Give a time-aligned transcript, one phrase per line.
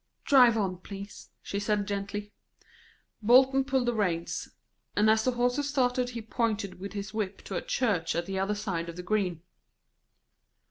[0.25, 2.33] "Drive on, please," she said gently.
[3.21, 4.49] Bolton pulled the reins,
[4.95, 8.39] and as the horses started he pointed with his whip to a church at the
[8.39, 9.43] other side of the green.